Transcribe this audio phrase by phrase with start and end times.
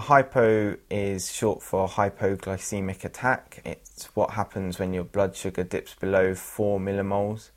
[0.00, 3.60] A hypo is short for hypoglycemic attack.
[3.66, 7.50] It's what happens when your blood sugar dips below 4 millimoles.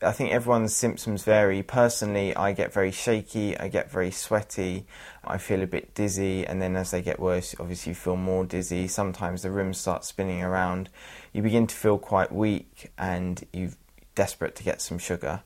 [0.00, 1.62] I think everyone's symptoms vary.
[1.62, 4.86] Personally, I get very shaky, I get very sweaty,
[5.22, 8.46] I feel a bit dizzy, and then as they get worse, obviously you feel more
[8.46, 8.88] dizzy.
[8.88, 10.88] Sometimes the room starts spinning around.
[11.34, 13.72] You begin to feel quite weak and you're
[14.14, 15.42] desperate to get some sugar.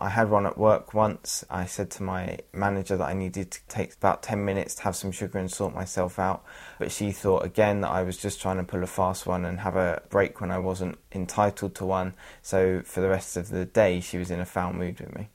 [0.00, 1.44] I had one at work once.
[1.48, 4.96] I said to my manager that I needed to take about 10 minutes to have
[4.96, 6.44] some sugar and sort myself out.
[6.78, 9.60] But she thought again that I was just trying to pull a fast one and
[9.60, 12.14] have a break when I wasn't entitled to one.
[12.42, 15.30] So for the rest of the day, she was in a foul mood with me.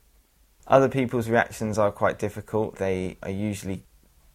[0.67, 2.75] Other people's reactions are quite difficult.
[2.75, 3.83] They are usually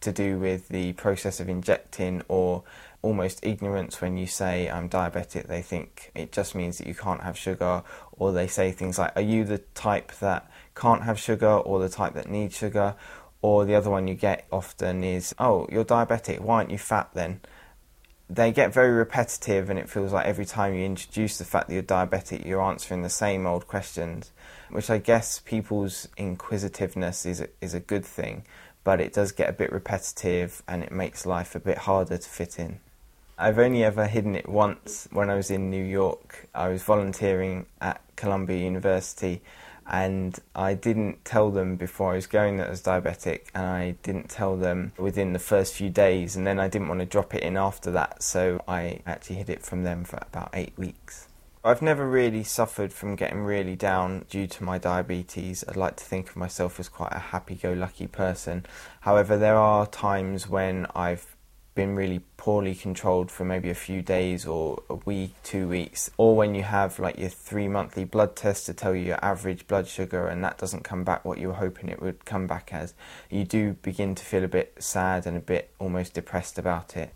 [0.01, 2.63] to do with the process of injecting or
[3.01, 5.47] almost ignorance when you say I'm diabetic.
[5.47, 9.13] They think it just means that you can't have sugar, or they say things like,
[9.15, 12.95] Are you the type that can't have sugar or the type that needs sugar?
[13.41, 17.09] Or the other one you get often is, Oh, you're diabetic, why aren't you fat
[17.13, 17.41] then?
[18.29, 21.73] They get very repetitive, and it feels like every time you introduce the fact that
[21.75, 24.31] you're diabetic, you're answering the same old questions,
[24.69, 28.43] which I guess people's inquisitiveness is a, is a good thing,
[28.87, 32.29] but it does get a bit repetitive and it makes life a bit harder to
[32.29, 32.79] fit in.
[33.37, 36.47] I've only ever hidden it once when I was in New York.
[36.55, 39.41] I was volunteering at Columbia University
[39.85, 43.97] and I didn't tell them before I was going that I was diabetic and I
[44.03, 47.35] didn't tell them within the first few days and then I didn't want to drop
[47.35, 51.27] it in after that so I actually hid it from them for about eight weeks.
[51.67, 55.65] I've never really suffered from getting really down due to my diabetes.
[55.67, 58.65] I'd like to think of myself as quite a happy go lucky person.
[59.01, 61.35] However, there are times when I've
[61.75, 66.37] been really poorly controlled for maybe a few days or a week, two weeks, or
[66.37, 69.89] when you have like your three monthly blood test to tell you your average blood
[69.89, 72.93] sugar and that doesn't come back what you were hoping it would come back as,
[73.29, 77.11] you do begin to feel a bit sad and a bit almost depressed about it.